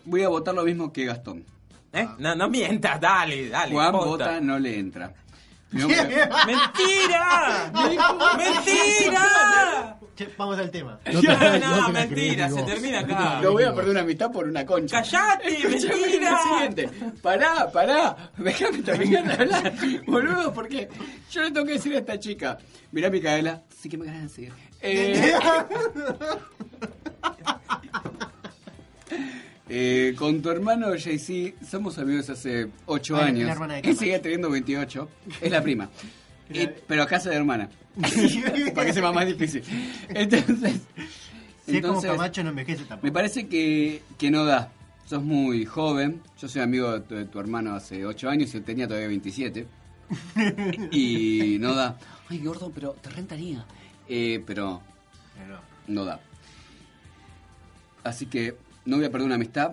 voy 0.04 0.23
a 0.23 0.28
votar 0.28 0.54
lo 0.54 0.64
mismo 0.64 0.93
que 0.93 1.04
Gastón. 1.07 1.45
¿Eh? 1.93 2.09
No, 2.19 2.35
no 2.35 2.49
mientas, 2.49 3.00
dale, 3.00 3.49
dale. 3.49 3.73
Juan 3.73 3.93
vota, 3.93 4.40
no 4.40 4.59
le 4.59 4.78
entra. 4.78 5.12
Mi 5.71 5.83
hombre- 5.83 6.28
¡Mentira! 6.47 7.73
Che, 10.16 10.28
vamos 10.38 10.56
al 10.59 10.71
tema. 10.71 10.99
No 11.12 11.21
te- 11.21 11.26
No, 11.35 11.35
no 11.37 11.52
te 11.52 11.59
la 11.61 11.88
mentira, 11.88 12.49
se 12.50 12.62
termina 12.62 13.00
acá. 13.00 13.09
la 13.12 13.40
No 13.40 13.40
crees 13.40 13.52
voy 13.52 13.62
a 13.64 13.75
perder 13.75 13.90
una 13.90 14.00
amistad 14.02 14.30
por 14.30 14.47
una 14.49 14.64
concha. 14.64 15.02
¡Callate, 15.02 15.59
mentira! 15.68 16.30
lo 16.30 16.38
siguiente. 16.54 16.90
Pará, 17.21 17.71
pará. 17.73 18.30
Déjame 18.38 18.78
terminar 18.83 19.25
de 19.26 19.33
hablar. 19.42 19.73
Boludo, 20.06 20.52
porque 20.54 20.88
yo 21.30 21.42
le 21.42 21.50
tengo 21.50 21.66
que 21.66 21.73
decir 21.73 21.94
a 21.94 21.99
esta 21.99 22.18
chica. 22.18 22.59
Mirá, 22.92 23.11
Micaela. 23.11 23.62
Sí 23.76 23.88
que 23.88 23.99
me 23.99 24.06
ganas 24.06 24.23
de 24.23 24.28
seguir. 24.28 24.52
Eh, 24.80 25.33
eh, 29.68 30.14
con 30.16 30.40
tu 30.42 30.50
hermano 30.50 30.94
JC 30.94 31.54
somos 31.68 31.99
amigos 31.99 32.28
hace 32.30 32.68
8 32.87 33.16
Ay, 33.16 33.21
la 33.23 33.26
años. 33.28 33.50
hermana 33.50 33.75
de 33.75 33.78
Él 33.80 33.85
Camacho. 33.87 34.00
sigue 34.00 34.18
teniendo 34.18 34.50
28. 34.50 35.09
Es 35.40 35.50
la 35.50 35.62
prima. 35.62 35.88
Y- 36.50 36.68
pero 36.86 37.02
a 37.02 37.06
casa 37.06 37.30
de 37.30 37.36
hermana. 37.36 37.68
Para 38.74 38.86
que 38.86 38.92
sea 38.92 39.12
más 39.12 39.26
difícil. 39.26 39.62
Entonces. 40.08 40.80
Si 41.66 41.76
es 41.76 41.80
como 41.82 41.94
entonces- 41.94 42.10
Camacho, 42.10 42.42
no 42.44 42.50
envejece 42.50 42.84
tampoco. 42.84 43.06
me 43.06 43.12
parece 43.12 43.46
que, 43.48 44.02
que 44.18 44.30
no 44.30 44.44
da. 44.44 44.70
Sos 45.06 45.22
muy 45.22 45.64
joven. 45.64 46.20
Yo 46.40 46.48
soy 46.48 46.62
amigo 46.62 46.92
de 46.92 47.00
tu, 47.00 47.14
de 47.14 47.24
tu 47.26 47.38
hermano 47.40 47.74
hace 47.74 48.04
8 48.04 48.28
años 48.28 48.52
y 48.54 48.56
él 48.58 48.64
tenía 48.64 48.86
todavía 48.86 49.08
27. 49.08 49.66
y 50.90 51.56
no 51.60 51.74
da. 51.74 51.96
Ay, 52.28 52.38
gordo, 52.38 52.70
pero 52.74 52.92
te 52.92 53.10
rentaría. 53.10 53.64
Eh, 54.08 54.42
pero 54.46 54.80
Pero 55.38 55.58
no 55.88 56.04
da. 56.04 56.20
Así 58.02 58.26
que 58.26 58.56
no 58.84 58.96
voy 58.96 59.06
a 59.06 59.10
perder 59.10 59.26
una 59.26 59.36
amistad 59.36 59.72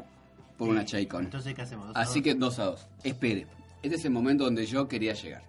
por 0.58 0.70
una 0.70 0.86
Chaycon. 0.86 1.26
Entonces, 1.26 1.54
¿qué 1.54 1.62
hacemos? 1.64 1.88
¿Dos 1.88 1.96
a 1.98 2.00
Así 2.02 2.20
dos? 2.20 2.24
que 2.24 2.36
2 2.36 2.60
a 2.60 2.64
2. 2.66 2.88
Espere. 3.04 3.48
Este 3.84 3.96
es 3.98 4.06
el 4.06 4.12
momento 4.12 4.44
donde 4.46 4.66
yo 4.66 4.88
quería 4.88 5.14
llegar. 5.14 5.44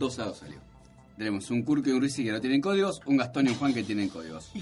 2 0.00 0.18
a 0.18 0.24
2 0.24 0.38
salió. 0.38 0.58
Tenemos 1.16 1.50
un 1.50 1.62
Kurko 1.62 1.90
y 1.90 1.92
un 1.92 2.00
Rizzi 2.02 2.24
que 2.24 2.32
no 2.32 2.40
tienen 2.40 2.60
códigos, 2.62 3.02
un 3.04 3.18
Gastón 3.18 3.46
y 3.46 3.50
un 3.50 3.56
Juan 3.56 3.74
que 3.74 3.82
tienen 3.84 4.08
códigos. 4.08 4.50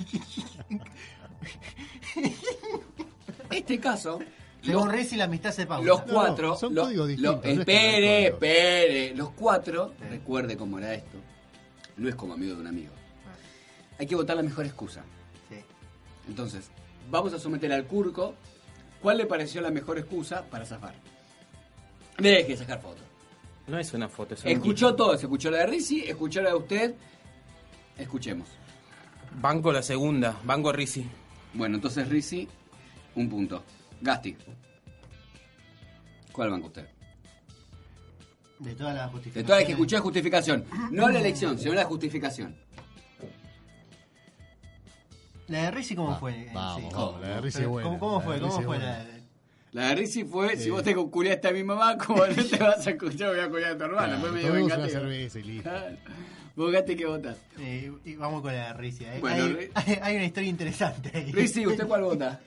Este 3.51 3.79
caso, 3.81 4.19
Según 4.63 4.89
los, 4.89 4.95
Rizzi, 4.97 5.17
la 5.17 5.25
amistad 5.25 5.53
se 5.53 5.67
pausa. 5.67 5.87
los 5.87 6.07
No, 6.07 6.13
cuatro. 6.13 6.57
son 6.57 6.75
lo- 6.75 6.83
códigos 6.83 7.07
lo- 7.07 7.07
distintos, 7.07 7.35
no 7.35 7.39
es 7.39 7.43
que 7.43 7.55
no 7.55 7.61
hay 7.61 7.61
espere, 7.61 8.07
códigos. 8.31 8.33
espere. 8.35 9.15
Los 9.15 9.31
cuatro, 9.31 9.93
Sí. 9.99 10.05
recuerde 10.11 10.57
cómo 10.57 10.79
era 10.79 10.95
esto. 10.95 11.19
No 11.97 12.09
es 12.09 12.15
como 12.15 12.35
amigo 12.35 12.55
de 12.55 12.61
un 12.61 12.67
amigo. 12.67 12.93
Hay 13.99 14.07
que 14.07 14.15
votar 14.15 14.37
la 14.37 14.43
mejor 14.43 14.67
excusa. 14.67 15.03
Sí. 15.49 15.57
Entonces, 16.29 16.71
vamos 17.11 17.33
a 17.33 17.39
someter 17.39 17.73
al 17.73 17.85
Curco. 17.87 18.35
¿Cuál 19.01 19.19
le 19.19 19.27
pareció 19.27 19.61
la 19.61 19.71
mejor 19.71 19.99
excusa 19.99 20.45
para 20.45 20.65
zafar? 20.67 20.95
Deje 22.19 22.49
de 22.49 22.57
sacar 22.57 22.81
fotos. 22.83 23.05
No 23.69 23.79
es 23.79 23.93
una 23.93 24.09
foto, 24.09 24.35
es 24.35 24.43
un 24.45 24.51
Escuchó 24.51 24.95
todo, 24.95 25.17
se 25.17 25.27
escuchó 25.27 25.51
la 25.51 25.59
de 25.59 25.67
Rizzi, 25.67 26.01
escuchó 26.09 26.41
la 26.43 26.51
de 26.51 26.57
usted. 26.57 26.95
Escuchemos. 27.99 28.49
Banco 29.41 29.73
la 29.73 29.83
segunda, 29.83 30.37
banco 30.45 30.73
Rizzi. 30.73 31.07
Bueno, 31.55 31.77
entonces 31.77 32.09
Rizzi, 32.09 32.49
un 33.15 33.29
punto. 33.29 33.63
Gasti. 34.01 34.37
¿Cuál 36.33 36.51
banca 36.51 36.67
usted? 36.69 36.89
De 38.59 38.75
todas 38.75 38.95
las 38.95 39.11
justificaciones. 39.11 39.35
De 39.35 39.45
todas 39.45 39.61
las 39.61 39.67
que 39.67 39.73
escuché 39.73 39.97
es 39.97 40.03
justificación. 40.03 40.65
No 40.91 41.09
la 41.09 41.21
elección, 41.21 41.59
sino 41.59 41.75
la 41.75 41.85
justificación. 41.85 42.57
La 45.49 45.63
de 45.65 45.71
Rizzi, 45.71 45.95
¿cómo 45.95 46.11
Va- 46.11 46.19
fue? 46.19 46.51
Vamos, 46.53 46.83
sí. 46.83 46.89
vamos, 46.93 47.21
la 47.21 47.29
de 47.29 47.41
Rizzi 47.41 47.59
Pero, 47.59 47.71
buena. 47.71 47.89
¿Cómo, 47.89 47.99
cómo 48.01 48.19
la 48.19 48.25
fue? 48.25 48.41
¿Cómo 48.41 48.63
fue 48.63 48.79
la 48.79 49.05
de- 49.05 49.18
La 49.79 49.89
de 49.91 49.95
Rizzi 49.95 50.25
fue, 50.25 50.57
si 50.57 50.71
vos 50.71 50.83
te 50.83 50.95
culiaste 50.95 51.49
a 51.49 51.53
mi 51.53 51.63
mamá, 51.63 51.97
como 51.99 52.27
no 52.27 52.35
te 52.45 52.57
vas 52.57 52.87
a 52.87 52.91
escuchar, 52.91 53.31
voy 53.31 53.41
a 53.41 53.49
culiar 53.49 53.73
a 53.73 53.79
tu 53.79 53.85
hermana. 53.85 54.07
Claro, 54.09 54.21
Fue 54.21 54.33
medio 54.33 54.49
tomemos 54.49 54.73
una 54.77 54.89
cerveza 54.89 55.39
y 55.39 55.43
listo. 55.45 55.63
Claro. 55.71 55.97
Vos, 56.57 56.73
Gasti, 56.73 56.97
¿qué 56.97 57.07
votás? 57.07 57.37
Eh, 57.61 57.93
y 58.05 58.15
vamos 58.17 58.43
con 58.43 58.53
la 58.53 58.69
de 58.69 58.73
Rizzi. 58.75 59.05
¿eh? 59.05 59.19
Bueno, 59.21 59.57
hay, 59.75 59.99
hay- 60.03 60.17
una 60.17 60.25
historia 60.25 60.49
interesante 60.51 61.13
ahí. 61.15 61.31
Rizzi, 61.31 61.65
¿usted 61.67 61.87
cuál 61.87 62.03
vota? 62.03 62.41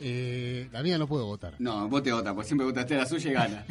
Eh, 0.00 0.68
la 0.72 0.82
mía 0.82 0.98
no 0.98 1.06
puedo 1.06 1.24
votar. 1.26 1.54
No, 1.60 1.88
vos 1.88 2.02
te 2.02 2.10
votas, 2.12 2.34
pues 2.34 2.48
siempre 2.48 2.66
votaste 2.66 2.96
la 2.96 3.06
suya 3.06 3.30
y 3.30 3.34
gana. 3.34 3.64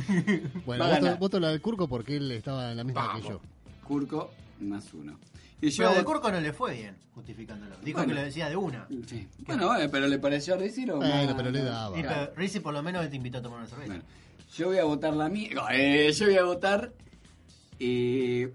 Bueno, 0.66 0.88
voto, 0.88 1.18
voto 1.18 1.40
la 1.42 1.50
del 1.50 1.62
Curco 1.62 1.90
porque 1.90 2.16
él 2.16 2.32
estaba 2.32 2.72
en 2.72 2.78
la 2.78 2.84
misma 2.86 3.08
Vamos. 3.08 3.22
que 3.24 3.28
yo. 3.30 3.42
Curco, 3.86 4.32
más 4.62 4.94
uno. 4.94 5.20
Y 5.66 5.70
yo 5.70 5.86
Pero 5.86 5.98
de 6.00 6.04
Curco 6.04 6.30
no 6.30 6.42
le 6.42 6.52
fue 6.52 6.74
bien 6.74 6.98
justificándolo. 7.16 7.78
Dijo 7.82 8.00
Bueno. 8.00 8.10
que 8.14 8.20
lo 8.20 8.26
decía 8.26 8.50
de 8.50 8.56
una. 8.58 8.86
Sí. 9.08 9.28
Bueno, 9.48 9.76
eh, 9.78 9.88
pero 9.88 10.08
le 10.08 10.20
pareció 10.20 10.56
a 10.56 10.58
Rizzi 10.58 10.86
lo 10.86 10.98
Bueno, 10.98 11.34
pero 11.38 11.52
le 11.52 11.64
daba. 11.64 11.98
Y 11.98 12.02
pero 12.04 12.34
Rizzi 12.36 12.60
por 12.60 12.74
lo 12.74 12.84
menos 12.84 13.10
te 13.10 13.16
invitó 13.16 13.38
a 13.38 13.42
tomar 13.42 13.60
una 13.60 13.68
cerveza. 13.68 13.94
Bueno, 13.94 14.04
yo 14.58 14.68
voy 14.68 14.78
a 14.80 14.84
votar 14.84 15.14
la 15.14 15.30
mía. 15.30 15.52
eh, 15.72 16.12
yo 16.12 16.26
voy 16.26 16.36
a 16.36 16.44
votar. 16.44 16.92
eh, 17.80 18.54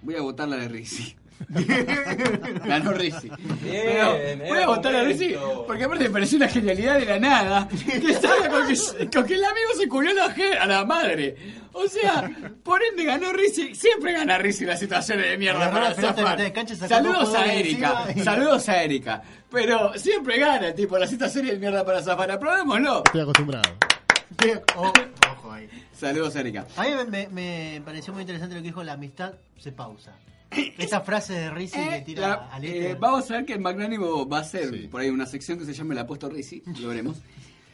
voy 0.00 0.14
a 0.16 0.22
votar 0.22 0.48
la 0.48 0.56
de 0.56 0.68
Rizzi. 0.68 1.14
Ganó 2.64 2.92
Rizzi. 2.92 3.30
Pero 3.62 4.16
voy 4.48 4.58
a 4.58 4.66
votar 4.66 4.94
a 4.96 5.02
Rizzi 5.04 5.34
porque 5.66 5.84
aparte 5.84 6.04
me 6.04 6.10
pareció 6.10 6.36
una 6.38 6.48
genialidad 6.48 6.98
de 6.98 7.06
la 7.06 7.18
nada. 7.18 7.68
Que 7.68 8.14
salga 8.14 8.48
con 8.48 8.66
que, 8.68 9.10
con 9.10 9.26
que 9.26 9.34
el 9.34 9.44
amigo 9.44 9.68
se 9.78 9.88
culió 9.88 10.10
a 10.10 10.14
la, 10.14 10.34
je- 10.34 10.58
a 10.58 10.66
la 10.66 10.84
madre. 10.84 11.36
O 11.74 11.86
sea, 11.88 12.30
por 12.62 12.82
ende 12.82 13.04
ganó 13.04 13.32
Rizzi. 13.32 13.74
Siempre 13.74 14.12
gana 14.12 14.36
Rizzi 14.38 14.64
las 14.64 14.78
situaciones 14.78 15.30
de 15.30 15.38
mierda 15.38 15.70
para 15.70 15.94
zafar. 16.16 16.36
Saludos 16.88 17.32
dos 17.32 17.34
a 17.34 17.52
Erika. 17.54 18.06
Saludos 18.24 18.68
a 18.68 18.82
Erika. 18.82 19.22
Pero 19.50 19.92
siempre 19.98 20.38
gana, 20.38 20.72
tipo, 20.74 20.98
las 20.98 21.08
situaciones 21.10 21.52
de 21.52 21.58
mierda 21.58 21.84
para 21.84 22.02
zafar. 22.02 22.30
Aprobémoslo. 22.30 23.02
Estoy 23.06 23.20
acostumbrado. 23.22 23.70
Oh, 24.76 24.92
ojo 25.30 25.52
ahí. 25.52 25.68
Saludos 25.98 26.36
a 26.36 26.40
Erika. 26.40 26.66
A 26.76 26.82
mí 26.84 26.90
me, 26.90 27.04
me- 27.04 27.28
me 27.28 27.82
pareció 27.84 28.12
muy 28.12 28.22
interesante 28.22 28.54
lo 28.54 28.60
que 28.60 28.66
dijo, 28.68 28.82
la 28.82 28.94
amistad 28.94 29.34
se 29.58 29.72
pausa. 29.72 30.12
Esa 30.78 31.00
frase 31.00 31.32
de 31.34 31.50
Rizzi 31.50 31.76
que 31.78 31.96
Eh, 31.96 32.02
tira 32.04 32.28
la- 32.28 32.34
al 32.52 32.64
eh, 32.64 32.96
vamos 32.98 33.30
a 33.30 33.34
ver 33.34 33.44
que 33.44 33.54
el 33.54 33.60
Magnánimo 33.60 34.28
va 34.28 34.38
a 34.38 34.40
hacer 34.42 34.70
Sí. 34.70 34.88
por 34.88 35.00
ahí 35.00 35.10
una 35.10 35.26
sección 35.26 35.58
que 35.58 35.64
se 35.64 35.72
llame 35.72 35.94
La 35.94 36.02
Apuesto 36.02 36.28
Rizzi, 36.28 36.62
lo 36.80 36.88
veremos. 36.88 37.18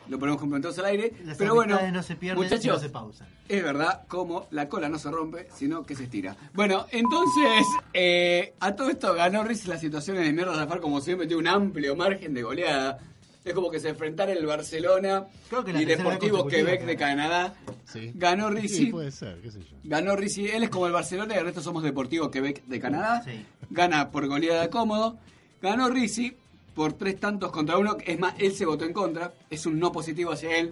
lo 0.08 0.18
ponemos 0.18 0.40
complementos 0.40 0.78
al 0.78 0.86
aire. 0.86 1.12
Las 1.24 1.36
pero 1.36 1.54
bueno, 1.54 1.78
no 1.92 2.02
se 2.02 2.16
pierden, 2.16 2.42
muchachos, 2.42 2.66
no 2.66 2.78
se 2.78 2.88
pausan. 2.88 3.28
es 3.48 3.62
verdad, 3.62 4.04
como 4.08 4.46
la 4.52 4.68
cola 4.68 4.88
no 4.88 4.98
se 4.98 5.10
rompe, 5.10 5.48
sino 5.54 5.84
que 5.84 5.94
se 5.94 6.04
estira. 6.04 6.34
Bueno, 6.54 6.86
entonces, 6.90 7.66
eh, 7.92 8.54
a 8.60 8.74
todo 8.74 8.88
esto 8.90 9.12
ganó 9.14 9.44
Riz 9.44 9.66
las 9.66 9.80
situaciones 9.80 10.24
de 10.24 10.32
mierda 10.32 10.54
Zafar, 10.54 10.80
como 10.80 11.00
siempre, 11.00 11.26
tiene 11.26 11.40
un 11.42 11.48
amplio 11.48 11.94
margen 11.96 12.32
de 12.32 12.42
goleada. 12.42 12.98
Es 13.44 13.54
como 13.54 13.70
que 13.70 13.80
se 13.80 13.90
enfrentara 13.90 14.32
el 14.32 14.44
Barcelona 14.46 15.26
Creo 15.48 15.64
que 15.64 15.70
y 15.72 15.84
Deportivo 15.84 16.46
Quebec 16.46 16.84
de. 16.84 16.96
Canadá. 16.96 17.54
Sí. 17.90 18.12
Ganó 18.14 18.50
Sí, 18.50 18.54
Rizzi. 18.56 18.86
puede 18.86 19.10
ser, 19.10 19.40
qué 19.40 19.50
sé 19.50 19.60
yo. 19.60 19.76
Ganó 19.84 20.14
Rizzi, 20.14 20.46
él 20.48 20.62
es 20.64 20.68
como 20.70 20.86
el 20.86 20.92
Barcelona 20.92 21.34
y 21.34 21.38
el 21.38 21.44
resto 21.44 21.62
somos 21.62 21.82
Deportivo 21.82 22.30
Quebec 22.30 22.64
de 22.66 22.80
Canadá. 22.80 23.22
Sí. 23.24 23.44
Gana 23.70 24.10
por 24.10 24.26
goleada 24.26 24.68
cómodo. 24.68 25.18
Ganó 25.62 25.88
Rizzi 25.88 26.36
por 26.74 26.92
tres 26.92 27.18
tantos 27.18 27.50
contra 27.50 27.78
uno. 27.78 27.96
Es 28.04 28.18
más, 28.18 28.34
él 28.38 28.52
se 28.52 28.66
votó 28.66 28.84
en 28.84 28.92
contra. 28.92 29.32
Es 29.48 29.64
un 29.66 29.78
no 29.78 29.90
positivo 29.90 30.32
hacia 30.32 30.58
él. 30.58 30.70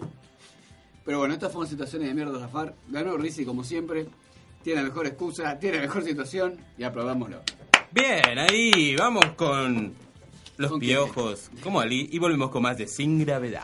Pero 1.05 1.19
bueno, 1.19 1.33
estas 1.33 1.51
fueron 1.51 1.69
situaciones 1.69 2.07
de 2.09 2.13
mierda 2.13 2.39
Zafar. 2.39 2.75
Ganó 2.89 3.17
Rizzi 3.17 3.45
como 3.45 3.63
siempre. 3.63 4.05
Tiene 4.63 4.81
la 4.83 4.89
mejor 4.89 5.07
excusa, 5.07 5.57
tiene 5.57 5.77
la 5.77 5.83
mejor 5.83 6.03
situación 6.03 6.57
y 6.77 6.83
aplaudámoslo. 6.83 7.41
Bien, 7.91 8.37
ahí 8.37 8.95
vamos 8.97 9.23
con 9.37 9.93
los 10.57 10.71
¿Con 10.71 10.79
piojos, 10.79 11.49
como 11.63 11.79
Ali, 11.79 12.09
y 12.11 12.19
volvemos 12.19 12.49
con 12.51 12.63
más 12.63 12.77
de 12.77 12.87
Sin 12.87 13.19
Gravedad. 13.19 13.63